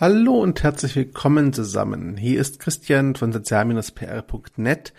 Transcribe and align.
Hallo 0.00 0.40
und 0.40 0.62
herzlich 0.62 0.94
willkommen 0.94 1.52
zusammen. 1.52 2.16
Hier 2.16 2.40
ist 2.40 2.60
Christian 2.60 3.16
von 3.16 3.32
sozial-pr.net. 3.32 4.92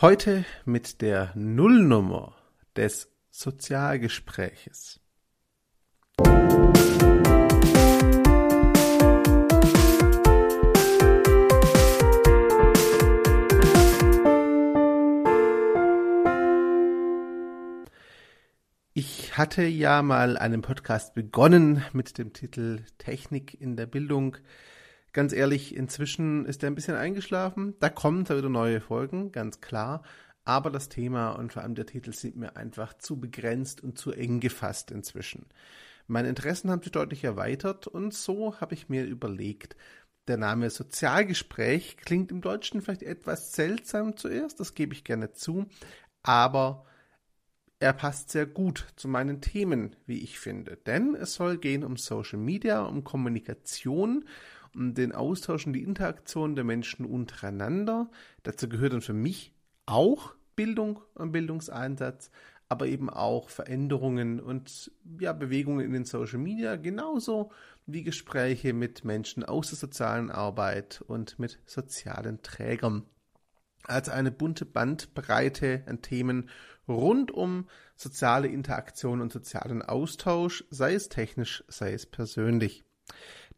Heute 0.00 0.46
mit 0.64 1.02
der 1.02 1.30
Nullnummer 1.34 2.36
des 2.74 3.12
Sozialgespräches. 3.30 4.98
Ich 6.24 6.79
hatte 19.40 19.62
ja 19.64 20.02
mal 20.02 20.36
einen 20.36 20.60
Podcast 20.60 21.14
begonnen 21.14 21.82
mit 21.94 22.18
dem 22.18 22.34
Titel 22.34 22.80
Technik 22.98 23.58
in 23.58 23.74
der 23.74 23.86
Bildung. 23.86 24.36
Ganz 25.14 25.32
ehrlich, 25.32 25.74
inzwischen 25.74 26.44
ist 26.44 26.62
er 26.62 26.66
ein 26.66 26.74
bisschen 26.74 26.94
eingeschlafen. 26.94 27.74
Da 27.80 27.88
kommen 27.88 28.24
da 28.24 28.36
wieder 28.36 28.50
neue 28.50 28.82
Folgen, 28.82 29.32
ganz 29.32 29.62
klar. 29.62 30.02
Aber 30.44 30.68
das 30.68 30.90
Thema 30.90 31.30
und 31.30 31.54
vor 31.54 31.62
allem 31.62 31.74
der 31.74 31.86
Titel 31.86 32.12
sind 32.12 32.36
mir 32.36 32.58
einfach 32.58 32.92
zu 32.98 33.18
begrenzt 33.18 33.82
und 33.82 33.96
zu 33.96 34.12
eng 34.12 34.40
gefasst 34.40 34.90
inzwischen. 34.90 35.46
Meine 36.06 36.28
Interessen 36.28 36.70
haben 36.70 36.82
sich 36.82 36.92
deutlich 36.92 37.24
erweitert 37.24 37.86
und 37.86 38.12
so 38.12 38.60
habe 38.60 38.74
ich 38.74 38.90
mir 38.90 39.06
überlegt, 39.06 39.74
der 40.28 40.36
Name 40.36 40.68
Sozialgespräch 40.68 41.96
klingt 41.96 42.30
im 42.30 42.42
Deutschen 42.42 42.82
vielleicht 42.82 43.04
etwas 43.04 43.54
seltsam 43.54 44.18
zuerst, 44.18 44.60
das 44.60 44.74
gebe 44.74 44.92
ich 44.92 45.02
gerne 45.02 45.32
zu, 45.32 45.64
aber 46.22 46.84
er 47.80 47.94
passt 47.94 48.30
sehr 48.30 48.46
gut 48.46 48.86
zu 48.96 49.08
meinen 49.08 49.40
Themen, 49.40 49.96
wie 50.06 50.18
ich 50.20 50.38
finde. 50.38 50.76
Denn 50.76 51.14
es 51.14 51.34
soll 51.34 51.56
gehen 51.56 51.82
um 51.82 51.96
Social 51.96 52.38
Media, 52.38 52.82
um 52.82 53.04
Kommunikation, 53.04 54.26
um 54.74 54.94
den 54.94 55.12
Austausch 55.12 55.66
und 55.66 55.72
die 55.72 55.82
Interaktion 55.82 56.54
der 56.54 56.64
Menschen 56.64 57.06
untereinander. 57.06 58.10
Dazu 58.42 58.68
gehört 58.68 58.92
dann 58.92 59.00
für 59.00 59.14
mich 59.14 59.54
auch 59.86 60.34
Bildung 60.56 61.00
und 61.14 61.32
Bildungseinsatz, 61.32 62.30
aber 62.68 62.86
eben 62.86 63.08
auch 63.08 63.48
Veränderungen 63.48 64.40
und 64.40 64.92
ja, 65.18 65.32
Bewegungen 65.32 65.84
in 65.84 65.92
den 65.92 66.04
Social 66.04 66.38
Media, 66.38 66.76
genauso 66.76 67.50
wie 67.86 68.02
Gespräche 68.02 68.74
mit 68.74 69.06
Menschen 69.06 69.42
aus 69.42 69.70
der 69.70 69.78
sozialen 69.78 70.30
Arbeit 70.30 71.02
und 71.06 71.38
mit 71.38 71.58
sozialen 71.64 72.42
Trägern. 72.42 73.06
Also 73.86 74.12
eine 74.12 74.30
bunte 74.30 74.64
Bandbreite 74.64 75.82
an 75.86 76.02
Themen 76.02 76.48
rund 76.86 77.30
um 77.30 77.68
soziale 77.96 78.48
Interaktion 78.48 79.20
und 79.20 79.32
sozialen 79.32 79.82
Austausch, 79.82 80.64
sei 80.70 80.94
es 80.94 81.08
technisch, 81.08 81.64
sei 81.68 81.92
es 81.92 82.06
persönlich. 82.06 82.84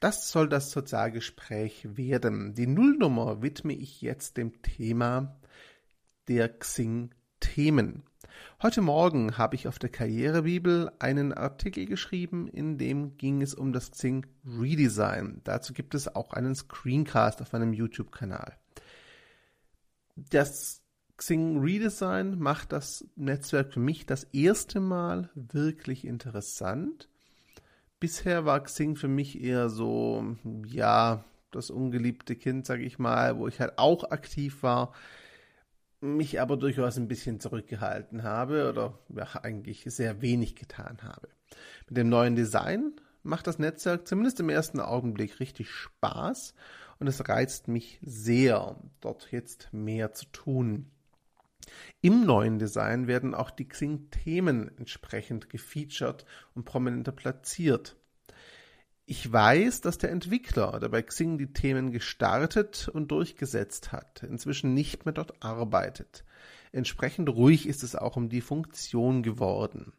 Das 0.01 0.31
soll 0.31 0.49
das 0.49 0.71
Sozialgespräch 0.73 1.97
werden. 1.97 2.55
Die 2.55 2.67
Nullnummer 2.67 3.43
widme 3.43 3.73
ich 3.73 4.01
jetzt 4.01 4.37
dem 4.37 4.61
Thema 4.63 5.39
der 6.29 6.49
Xing-Themen. 6.49 8.03
Heute 8.63 8.81
Morgen 8.81 9.39
habe 9.39 9.55
ich 9.55 9.69
auf 9.69 9.79
der 9.79 9.91
Karrierebibel 9.91 10.91
einen 10.99 11.33
Artikel 11.33 11.87
geschrieben, 11.87 12.49
in 12.49 12.79
dem 12.79 13.17
ging 13.17 13.43
es 13.43 13.55
um 13.55 13.73
das 13.73 13.91
Xing 13.91 14.27
Redesign. 14.45 15.41
Dazu 15.45 15.73
gibt 15.73 15.95
es 15.95 16.15
auch 16.15 16.33
einen 16.33 16.55
Screencast 16.55 17.43
auf 17.43 17.53
meinem 17.53 17.73
YouTube-Kanal. 17.73 18.57
Das 20.31 20.83
Xing 21.17 21.61
Redesign 21.61 22.39
macht 22.39 22.73
das 22.73 23.07
Netzwerk 23.17 23.73
für 23.73 23.81
mich 23.81 24.07
das 24.07 24.25
erste 24.25 24.81
Mal 24.81 25.31
wirklich 25.35 26.05
interessant. 26.05 27.09
Bisher 28.01 28.45
war 28.45 28.63
Xing 28.65 28.97
für 28.97 29.09
mich 29.09 29.41
eher 29.41 29.69
so, 29.69 30.37
ja, 30.67 31.25
das 31.53 31.71
ungeliebte 31.71 32.35
Kind, 32.35 32.67
sag 32.67 32.81
ich 32.81 32.99
mal, 32.99 33.39
wo 33.39 33.47
ich 33.47 33.61
halt 33.61 33.79
auch 33.79 34.11
aktiv 34.11 34.63
war, 34.63 34.93
mich 36.01 36.41
aber 36.41 36.57
durchaus 36.57 36.97
ein 36.97 37.07
bisschen 37.07 37.39
zurückgehalten 37.39 38.25
habe 38.25 38.69
oder 38.69 38.99
ja, 39.15 39.29
eigentlich 39.43 39.85
sehr 39.87 40.21
wenig 40.21 40.57
getan 40.57 40.99
habe. 41.03 41.29
Mit 41.89 41.97
dem 41.97 42.09
neuen 42.09 42.35
Design 42.35 42.95
macht 43.23 43.47
das 43.47 43.61
Netzwerk 43.61 44.09
zumindest 44.09 44.41
im 44.41 44.49
ersten 44.49 44.81
Augenblick 44.81 45.39
richtig 45.39 45.71
Spaß 45.71 46.55
und 47.03 47.09
es 47.09 47.29
reizt 47.29 47.67
mich 47.67 47.99
sehr, 48.01 48.77
dort 49.01 49.33
jetzt 49.33 49.71
mehr 49.73 50.13
zu 50.13 50.25
tun. 50.27 50.89
Im 52.01 52.25
neuen 52.25 52.61
Design 52.61 53.09
werden 53.09 53.35
auch 53.35 53.51
die 53.51 53.67
Xing-Themen 53.67 54.71
entsprechend 54.79 55.51
gefeatured 55.51 56.25
und 56.55 56.65
prominenter 56.65 57.11
platziert. 57.11 57.97
Ich 59.05 59.33
weiß, 59.33 59.81
dass 59.81 59.99
der 59.99 60.13
Entwickler, 60.13 60.79
der 60.79 60.91
bei 60.91 61.03
Xing 61.03 61.39
die 61.39 61.53
Themen 61.53 61.91
gestartet 61.91 62.87
und 62.87 63.11
durchgesetzt 63.11 63.91
hat, 63.91 64.23
inzwischen 64.23 64.73
nicht 64.73 65.05
mehr 65.05 65.13
dort 65.13 65.43
arbeitet. 65.43 66.25
Entsprechend 66.71 67.29
ruhig 67.31 67.67
ist 67.67 67.83
es 67.83 67.97
auch 67.97 68.15
um 68.15 68.29
die 68.29 68.41
Funktion 68.41 69.25
geworden. 69.25 69.93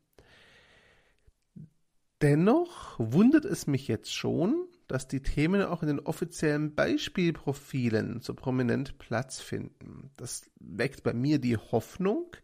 Dennoch 2.21 2.97
wundert 2.97 3.43
es 3.43 3.67
mich 3.67 3.89
jetzt 3.89 4.13
schon, 4.13 4.69
dass 4.87 5.07
die 5.07 5.21
Themen 5.21 5.61
auch 5.61 5.81
in 5.81 5.87
den 5.87 5.99
offiziellen 5.99 6.75
Beispielprofilen 6.75 8.21
so 8.21 8.33
prominent 8.33 8.97
Platz 8.97 9.39
finden. 9.39 10.11
Das 10.17 10.49
weckt 10.59 11.03
bei 11.03 11.13
mir 11.13 11.39
die 11.39 11.57
Hoffnung, 11.57 12.35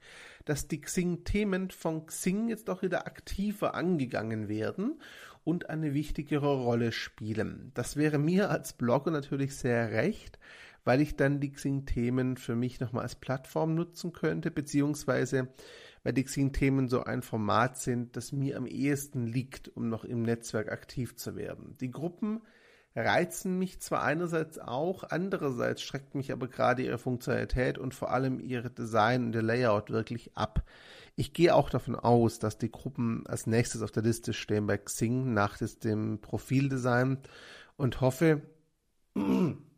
dass 0.45 0.67
die 0.67 0.81
Xing-Themen 0.81 1.69
von 1.69 2.05
Xing 2.05 2.49
jetzt 2.49 2.69
auch 2.69 2.81
wieder 2.81 3.05
aktiver 3.05 3.75
angegangen 3.75 4.47
werden 4.47 4.99
und 5.43 5.69
eine 5.69 5.93
wichtigere 5.93 6.61
Rolle 6.61 6.91
spielen. 6.91 7.71
Das 7.73 7.95
wäre 7.95 8.17
mir 8.17 8.49
als 8.49 8.73
Blogger 8.73 9.11
natürlich 9.11 9.55
sehr 9.55 9.91
recht, 9.91 10.39
weil 10.85 11.01
ich 11.01 11.15
dann 11.15 11.39
die 11.39 11.51
Xing-Themen 11.51 12.37
für 12.37 12.55
mich 12.55 12.79
nochmal 12.79 13.03
als 13.03 13.15
Plattform 13.15 13.75
nutzen 13.75 14.13
könnte, 14.13 14.49
beziehungsweise 14.49 15.49
weil 16.09 16.13
die 16.13 16.23
Xing-Themen 16.23 16.87
so 16.87 17.03
ein 17.03 17.21
Format 17.21 17.77
sind, 17.77 18.17
das 18.17 18.31
mir 18.31 18.57
am 18.57 18.65
ehesten 18.65 19.27
liegt, 19.27 19.67
um 19.77 19.89
noch 19.89 20.03
im 20.03 20.23
Netzwerk 20.23 20.71
aktiv 20.71 21.15
zu 21.15 21.35
werden. 21.35 21.77
Die 21.81 21.91
Gruppen 21.91 22.41
reizen 22.95 23.59
mich 23.59 23.79
zwar 23.79 24.01
einerseits 24.01 24.57
auch, 24.57 25.03
andererseits 25.03 25.83
schreckt 25.83 26.15
mich 26.15 26.31
aber 26.31 26.47
gerade 26.47 26.81
ihre 26.81 26.97
Funktionalität 26.97 27.77
und 27.77 27.93
vor 27.93 28.09
allem 28.09 28.39
ihre 28.39 28.71
Design 28.71 29.25
und 29.25 29.35
ihr 29.35 29.43
Layout 29.43 29.91
wirklich 29.91 30.35
ab. 30.35 30.63
Ich 31.15 31.31
gehe 31.31 31.53
auch 31.53 31.69
davon 31.69 31.95
aus, 31.95 32.39
dass 32.39 32.57
die 32.57 32.71
Gruppen 32.71 33.27
als 33.27 33.45
nächstes 33.45 33.83
auf 33.83 33.91
der 33.91 34.01
Liste 34.01 34.33
stehen 34.33 34.65
bei 34.65 34.79
Xing 34.79 35.35
nach 35.35 35.59
dem 35.59 36.21
Profildesign 36.21 37.19
und 37.77 38.01
hoffe, 38.01 38.41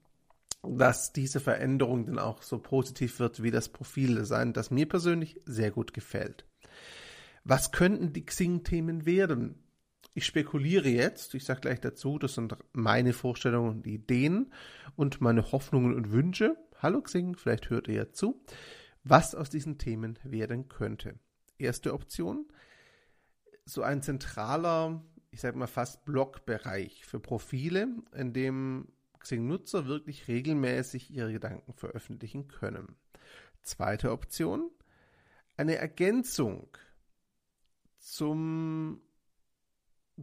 dass 0.63 1.11
diese 1.11 1.39
Veränderung 1.39 2.05
dann 2.05 2.19
auch 2.19 2.44
so 2.44 2.59
positiv 2.59 3.19
wird 3.19 3.41
wie 3.41 3.51
das 3.51 3.69
Profildesign, 3.69 4.53
das 4.53 4.72
mir 4.72 4.88
persönlich 4.88 5.39
sehr 5.45 5.72
gut 5.72 5.94
gefällt. 5.94 6.45
Was 7.44 7.72
könnten 7.72 8.13
die 8.13 8.25
Xing-Themen 8.25 9.05
werden? 9.05 9.55
Ich 10.13 10.25
spekuliere 10.25 10.89
jetzt, 10.89 11.33
ich 11.33 11.45
sage 11.45 11.61
gleich 11.61 11.79
dazu, 11.79 12.19
das 12.19 12.35
sind 12.35 12.55
meine 12.73 13.13
Vorstellungen 13.13 13.69
und 13.69 13.88
Ideen 13.88 14.51
und 14.95 15.22
meine 15.22 15.51
Hoffnungen 15.51 15.95
und 15.95 16.11
Wünsche. 16.11 16.57
Hallo 16.79 17.01
Xing, 17.01 17.35
vielleicht 17.35 17.69
hört 17.69 17.88
ihr 17.88 17.95
ja 17.95 18.11
zu, 18.11 18.43
was 19.03 19.33
aus 19.33 19.49
diesen 19.49 19.78
Themen 19.78 20.19
werden 20.23 20.67
könnte. 20.67 21.16
Erste 21.57 21.93
Option, 21.93 22.45
so 23.66 23.83
ein 23.83 24.01
zentraler, 24.01 25.01
ich 25.31 25.39
sage 25.39 25.57
mal 25.57 25.67
fast 25.67 26.03
Blogbereich 26.05 27.05
für 27.05 27.19
Profile, 27.19 27.88
in 28.13 28.33
dem 28.33 28.89
Xing-Nutzer 29.21 29.87
wirklich 29.87 30.27
regelmäßig 30.27 31.11
ihre 31.11 31.31
Gedanken 31.31 31.73
veröffentlichen 31.73 32.47
können. 32.47 32.95
Zweite 33.63 34.11
Option, 34.11 34.69
eine 35.57 35.75
Ergänzung 35.75 36.67
zum, 37.97 39.01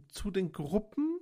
zu 0.09 0.31
den 0.31 0.51
Gruppen, 0.51 1.19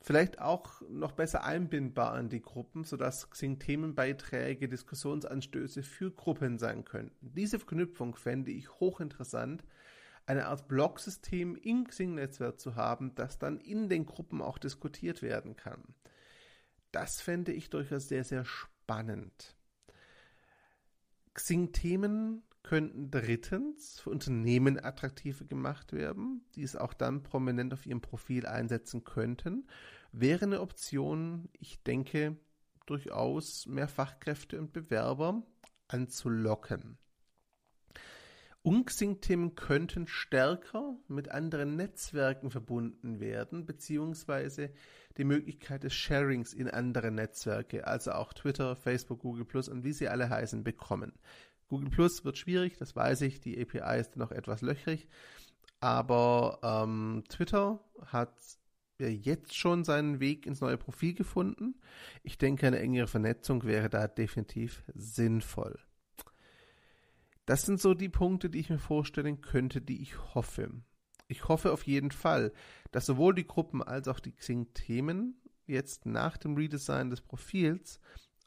vielleicht 0.00 0.40
auch 0.40 0.82
noch 0.88 1.12
besser 1.12 1.44
einbindbar 1.44 2.12
an 2.12 2.28
die 2.28 2.42
Gruppen, 2.42 2.84
sodass 2.84 3.30
Xing 3.30 3.60
Themenbeiträge, 3.60 4.68
Diskussionsanstöße 4.68 5.82
für 5.82 6.10
Gruppen 6.10 6.58
sein 6.58 6.84
könnten. 6.84 7.32
Diese 7.34 7.58
Verknüpfung 7.58 8.16
fände 8.16 8.50
ich 8.50 8.68
hochinteressant, 8.80 9.64
eine 10.26 10.46
Art 10.46 10.68
Blogsystem 10.68 11.56
im 11.56 11.86
Xing-Netzwerk 11.86 12.60
zu 12.60 12.76
haben, 12.76 13.14
das 13.14 13.38
dann 13.38 13.58
in 13.58 13.88
den 13.88 14.06
Gruppen 14.06 14.40
auch 14.40 14.58
diskutiert 14.58 15.22
werden 15.22 15.56
kann. 15.56 15.94
Das 16.92 17.20
fände 17.20 17.52
ich 17.52 17.70
durchaus 17.70 18.08
sehr, 18.08 18.24
sehr 18.24 18.44
spannend. 18.44 19.56
Xing-Themen 21.34 22.42
könnten 22.62 23.10
drittens 23.10 24.00
für 24.00 24.10
Unternehmen 24.10 24.82
attraktiver 24.82 25.44
gemacht 25.44 25.92
werden, 25.92 26.44
die 26.54 26.62
es 26.62 26.76
auch 26.76 26.94
dann 26.94 27.22
prominent 27.22 27.72
auf 27.72 27.86
ihrem 27.86 28.00
Profil 28.00 28.46
einsetzen 28.46 29.04
könnten. 29.04 29.66
Wäre 30.12 30.44
eine 30.44 30.60
Option, 30.60 31.48
ich 31.58 31.82
denke, 31.82 32.36
durchaus 32.86 33.66
mehr 33.66 33.88
Fachkräfte 33.88 34.60
und 34.60 34.72
Bewerber 34.72 35.42
anzulocken. 35.88 36.98
Unxing-Themen 38.64 39.56
könnten 39.56 40.06
stärker 40.06 40.96
mit 41.08 41.30
anderen 41.30 41.74
Netzwerken 41.74 42.50
verbunden 42.50 43.18
werden, 43.18 43.66
beziehungsweise 43.66 44.70
die 45.16 45.24
Möglichkeit 45.24 45.82
des 45.82 45.94
Sharings 45.94 46.52
in 46.52 46.70
andere 46.70 47.10
Netzwerke, 47.10 47.86
also 47.86 48.12
auch 48.12 48.32
Twitter, 48.32 48.76
Facebook, 48.76 49.20
Google 49.20 49.44
Plus 49.44 49.68
und 49.68 49.82
wie 49.82 49.92
sie 49.92 50.08
alle 50.08 50.30
heißen, 50.30 50.62
bekommen. 50.62 51.12
Google 51.68 51.90
Plus 51.90 52.24
wird 52.24 52.38
schwierig, 52.38 52.76
das 52.76 52.94
weiß 52.94 53.22
ich, 53.22 53.40
die 53.40 53.60
API 53.60 53.98
ist 53.98 54.16
noch 54.16 54.30
etwas 54.30 54.62
löchrig, 54.62 55.08
aber 55.80 56.60
ähm, 56.62 57.24
Twitter 57.28 57.80
hat 58.06 58.32
jetzt 58.98 59.56
schon 59.56 59.82
seinen 59.82 60.20
Weg 60.20 60.46
ins 60.46 60.60
neue 60.60 60.78
Profil 60.78 61.14
gefunden. 61.14 61.74
Ich 62.22 62.38
denke, 62.38 62.68
eine 62.68 62.78
engere 62.78 63.08
Vernetzung 63.08 63.64
wäre 63.64 63.90
da 63.90 64.06
definitiv 64.06 64.84
sinnvoll. 64.94 65.80
Das 67.46 67.62
sind 67.62 67.80
so 67.80 67.94
die 67.94 68.08
Punkte, 68.08 68.50
die 68.50 68.60
ich 68.60 68.70
mir 68.70 68.78
vorstellen 68.78 69.40
könnte, 69.40 69.80
die 69.80 70.00
ich 70.00 70.34
hoffe. 70.34 70.70
Ich 71.28 71.48
hoffe 71.48 71.72
auf 71.72 71.86
jeden 71.86 72.10
Fall, 72.10 72.52
dass 72.90 73.06
sowohl 73.06 73.34
die 73.34 73.46
Gruppen 73.46 73.82
als 73.82 74.06
auch 74.08 74.20
die 74.20 74.32
Xing-Themen 74.32 75.40
jetzt 75.66 76.06
nach 76.06 76.36
dem 76.36 76.54
Redesign 76.56 77.10
des 77.10 77.20
Profils 77.20 78.00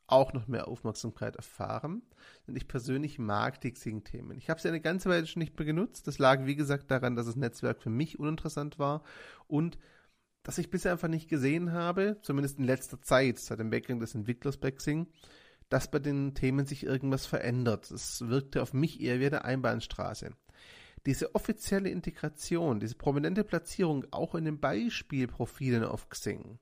auch 0.08 0.34
noch 0.34 0.48
mehr 0.48 0.68
Aufmerksamkeit 0.68 1.36
erfahren. 1.36 2.04
Denn 2.48 2.56
ich 2.56 2.68
persönlich 2.68 3.18
mag 3.18 3.60
die 3.62 3.74
Xing-Themen. 3.74 4.38
Ich 4.38 4.50
habe 4.50 4.62
sie 4.62 4.68
eine 4.68 4.82
ganze 4.82 5.10
Weile 5.10 5.26
schon 5.26 5.42
nicht 5.42 5.58
mehr 5.58 5.66
genutzt. 5.66 6.08
Das 6.08 6.20
lag, 6.20 6.46
wie 6.46 6.56
gesagt, 6.56 6.92
daran, 6.92 7.16
dass 7.16 7.26
das 7.26 7.36
Netzwerk 7.36 7.82
für 7.82 7.90
mich 7.90 8.20
uninteressant 8.20 8.78
war 8.78 9.04
und 9.48 9.78
dass 10.44 10.60
ich 10.60 10.70
bisher 10.70 10.92
einfach 10.92 11.08
nicht 11.08 11.28
gesehen 11.28 11.72
habe, 11.72 12.20
zumindest 12.22 12.60
in 12.60 12.66
letzter 12.66 13.02
Zeit, 13.02 13.40
seit 13.40 13.60
dem 13.60 13.72
Weggang 13.72 14.00
des 14.00 14.14
Entwicklers 14.14 14.58
bei 14.58 14.70
Xing, 14.70 15.08
dass 15.70 15.90
bei 15.90 16.00
den 16.00 16.36
Themen 16.36 16.66
sich 16.66 16.84
irgendwas 16.84 17.26
verändert. 17.26 17.90
Es 17.92 18.28
wirkte 18.28 18.62
auf 18.62 18.74
mich 18.74 19.02
eher 19.02 19.20
wie 19.20 19.28
eine 19.28 19.46
Einbahnstraße. 19.46 20.32
Diese 21.06 21.36
offizielle 21.36 21.90
Integration, 21.90 22.80
diese 22.80 22.96
prominente 22.96 23.44
Platzierung 23.44 24.06
auch 24.12 24.36
in 24.36 24.46
den 24.46 24.60
Beispielprofilen 24.60 25.84
auf 25.84 26.10
Xing, 26.10 26.60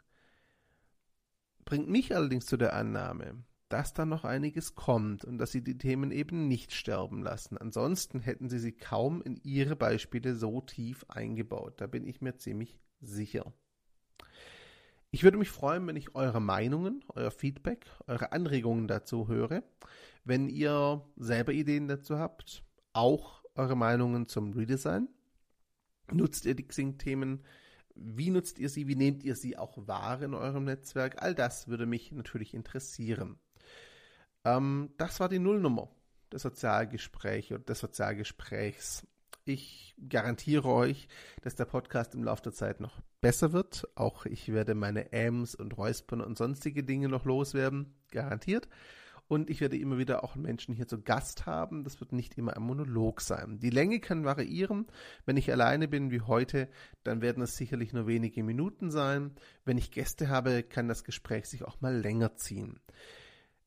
bringt 1.66 1.90
mich 1.90 2.16
allerdings 2.16 2.46
zu 2.46 2.58
der 2.58 2.74
Annahme, 2.74 3.44
dass 3.70 3.94
da 3.94 4.06
noch 4.06 4.26
einiges 4.26 4.76
kommt 4.76 5.24
und 5.24 5.38
dass 5.38 5.52
sie 5.52 5.64
die 5.64 5.78
Themen 5.78 6.12
eben 6.12 6.48
nicht 6.48 6.74
sterben 6.74 7.24
lassen. 7.24 7.58
Ansonsten 7.58 8.20
hätten 8.20 8.50
sie 8.50 8.60
sie 8.60 8.74
kaum 8.74 9.22
in 9.22 9.38
ihre 9.44 9.76
Beispiele 9.76 10.36
so 10.36 10.62
tief 10.62 11.06
eingebaut. 11.08 11.80
Da 11.80 11.88
bin 11.88 12.06
ich 12.06 12.22
mir 12.22 12.38
ziemlich 12.38 12.78
sicher. 13.00 13.54
Ich 15.14 15.24
würde 15.24 15.38
mich 15.38 15.52
freuen, 15.52 15.86
wenn 15.86 15.96
ich 15.96 16.16
eure 16.16 16.42
Meinungen, 16.42 17.06
euer 17.10 17.32
Feedback, 17.32 17.86
eure 18.08 18.32
Anregungen 18.32 18.88
dazu 18.88 19.28
höre. 19.28 19.64
Wenn 20.24 20.50
ihr 20.50 21.06
selber 21.16 21.54
Ideen 21.54 21.88
dazu 21.88 22.18
habt, 22.18 22.64
auch 22.94 23.44
eure 23.56 23.78
Meinungen 23.78 24.28
zum 24.28 24.54
Redesign. 24.54 25.08
Nutzt 26.12 26.46
ihr 26.46 26.56
die 26.56 26.68
Xing-Themen 26.68 27.44
wie 27.96 28.30
nutzt 28.30 28.60
ihr 28.60 28.70
sie? 28.70 28.88
Wie 28.88 28.96
nehmt 28.96 29.24
ihr 29.24 29.36
sie 29.36 29.58
auch 29.58 29.88
wahr 29.88 30.22
in 30.22 30.34
eurem 30.34 30.66
Netzwerk? 30.66 31.22
All 31.22 31.36
das 31.36 31.68
würde 31.68 31.86
mich 31.86 32.12
natürlich 32.12 32.54
interessieren. 32.54 33.40
Ähm, 34.44 34.94
das 34.98 35.20
war 35.20 35.30
die 35.30 35.40
Nullnummer 35.40 35.90
des 36.32 36.42
Sozialgesprächs 36.42 37.52
oder 37.52 37.64
des 37.64 37.80
Sozialgesprächs. 37.80 39.08
Ich 39.46 39.94
garantiere 40.08 40.70
euch, 40.70 41.10
dass 41.42 41.56
der 41.56 41.66
Podcast 41.66 42.16
im 42.16 42.24
Laufe 42.24 42.44
der 42.44 42.54
Zeit 42.54 42.80
noch 42.80 43.02
besser 43.20 43.52
wird. 43.52 43.86
Auch 43.96 44.26
ich 44.26 44.54
werde 44.54 44.74
meine 44.74 45.12
Ams 45.12 45.54
und 45.54 45.78
Räuspern 45.78 46.22
und 46.22 46.38
sonstige 46.38 46.84
Dinge 46.84 47.10
noch 47.10 47.26
loswerden. 47.26 47.94
Garantiert. 48.12 48.70
Und 49.28 49.50
ich 49.50 49.60
werde 49.60 49.78
immer 49.78 49.98
wieder 49.98 50.24
auch 50.24 50.38
Menschen 50.38 50.74
hier 50.74 50.88
zu 50.88 51.02
Gast 51.02 51.46
haben. 51.46 51.84
Das 51.84 52.00
wird 52.00 52.14
nicht 52.14 52.38
immer 52.38 52.56
ein 52.56 52.64
Monolog 52.64 53.20
sein. 53.20 53.60
Die 53.60 53.70
Länge 53.70 54.00
kann 54.00 54.24
variieren. 54.24 54.88
Wenn 55.26 55.36
ich 55.36 55.52
alleine 55.52 55.90
bin 55.90 56.10
wie 56.10 56.22
heute, 56.22 56.70
dann 57.04 57.22
werden 57.22 57.44
es 57.44 57.58
sicherlich 57.58 57.92
nur 57.92 58.08
wenige 58.08 58.44
Minuten 58.44 58.92
sein. 58.92 59.32
Wenn 59.66 59.78
ich 59.78 59.92
Gäste 59.92 60.30
habe, 60.30 60.64
kann 60.64 60.88
das 60.88 61.04
Gespräch 61.04 61.48
sich 61.48 61.66
auch 61.66 61.82
mal 61.82 61.98
länger 61.98 62.36
ziehen. 62.38 62.80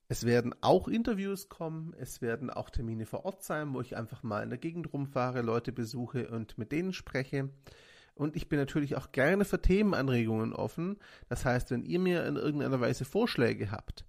Es 0.08 0.25
werden 0.25 0.55
auch 0.61 0.87
Interviews 0.87 1.49
kommen, 1.49 1.93
es 1.99 2.23
werden 2.23 2.49
auch 2.49 2.70
Termine 2.70 3.06
vor 3.06 3.25
Ort 3.25 3.43
sein, 3.43 3.75
wo 3.75 3.81
ich 3.81 3.97
einfach 3.97 4.23
mal 4.23 4.43
in 4.43 4.50
der 4.50 4.58
Gegend 4.58 4.93
rumfahre, 4.93 5.43
Leute 5.43 5.73
besuche 5.73 6.29
und 6.29 6.58
mit 6.58 6.70
denen 6.70 6.93
spreche. 6.93 7.50
Und 8.14 8.37
ich 8.37 8.49
bin 8.49 8.58
natürlich 8.58 8.97
auch 8.97 9.11
gerne 9.11 9.44
für 9.44 9.61
Themenanregungen 9.61 10.53
offen. 10.53 10.99
Das 11.29 11.44
heißt, 11.44 11.73
wenn 11.73 11.85
ihr 11.85 11.99
mir 11.99 12.25
in 12.25 12.37
irgendeiner 12.37 12.81
Weise 12.81 13.05
Vorschläge 13.05 13.73
habt, 13.73 14.05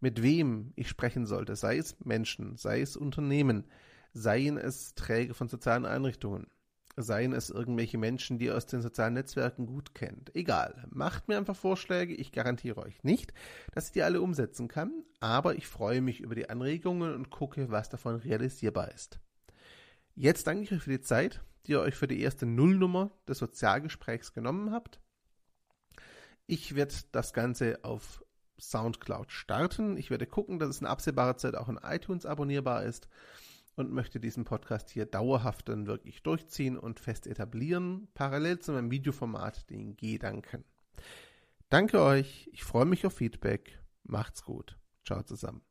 mit 0.00 0.20
wem 0.20 0.72
ich 0.74 0.88
sprechen 0.88 1.26
sollte, 1.26 1.54
sei 1.54 1.78
es 1.78 1.96
Menschen, 2.04 2.56
sei 2.56 2.80
es 2.80 2.96
Unternehmen, 2.96 3.64
seien 4.12 4.58
es 4.58 4.94
Träger 4.94 5.34
von 5.34 5.48
sozialen 5.48 5.86
Einrichtungen, 5.86 6.48
seien 6.96 7.32
es 7.32 7.50
irgendwelche 7.50 7.98
Menschen, 7.98 8.38
die 8.38 8.46
ihr 8.46 8.56
aus 8.56 8.66
den 8.66 8.80
sozialen 8.80 9.14
Netzwerken 9.14 9.66
gut 9.66 9.94
kennt. 9.94 10.34
Egal, 10.34 10.86
macht 10.90 11.28
mir 11.28 11.36
einfach 11.36 11.56
Vorschläge. 11.56 12.14
Ich 12.14 12.32
garantiere 12.32 12.80
euch 12.80 13.04
nicht, 13.04 13.34
dass 13.72 13.86
ich 13.86 13.92
die 13.92 14.02
alle 14.02 14.22
umsetzen 14.22 14.68
kann, 14.68 15.04
aber 15.20 15.56
ich 15.56 15.66
freue 15.66 16.00
mich 16.00 16.20
über 16.20 16.34
die 16.34 16.48
Anregungen 16.48 17.14
und 17.14 17.30
gucke, 17.30 17.70
was 17.70 17.90
davon 17.90 18.16
realisierbar 18.16 18.92
ist. 18.92 19.20
Jetzt 20.14 20.46
danke 20.46 20.62
ich 20.62 20.72
euch 20.72 20.82
für 20.82 20.90
die 20.90 21.02
Zeit, 21.02 21.42
die 21.66 21.72
ihr 21.72 21.80
euch 21.80 21.94
für 21.94 22.08
die 22.08 22.20
erste 22.20 22.46
Nullnummer 22.46 23.10
des 23.28 23.38
Sozialgesprächs 23.38 24.32
genommen 24.32 24.72
habt. 24.72 24.98
Ich 26.46 26.74
werde 26.74 26.94
das 27.12 27.34
Ganze 27.34 27.80
auf 27.82 28.24
Soundcloud 28.58 29.30
starten. 29.32 29.98
Ich 29.98 30.10
werde 30.10 30.26
gucken, 30.26 30.58
dass 30.58 30.70
es 30.70 30.80
in 30.80 30.86
absehbarer 30.86 31.36
Zeit 31.36 31.56
auch 31.56 31.68
in 31.68 31.78
iTunes 31.82 32.24
abonnierbar 32.24 32.84
ist 32.84 33.08
und 33.76 33.92
möchte 33.92 34.18
diesen 34.18 34.44
Podcast 34.44 34.90
hier 34.90 35.06
dauerhaft 35.06 35.68
dann 35.68 35.86
wirklich 35.86 36.22
durchziehen 36.22 36.76
und 36.76 36.98
fest 36.98 37.26
etablieren, 37.26 38.08
parallel 38.14 38.58
zu 38.58 38.72
meinem 38.72 38.90
Videoformat, 38.90 39.70
den 39.70 39.96
Gedanken. 39.96 40.64
Danke 41.68 42.00
euch, 42.00 42.48
ich 42.52 42.64
freue 42.64 42.86
mich 42.86 43.06
auf 43.06 43.14
Feedback. 43.14 43.78
Macht's 44.02 44.42
gut. 44.42 44.78
Ciao 45.04 45.22
zusammen. 45.22 45.62